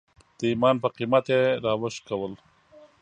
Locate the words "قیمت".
0.97-1.25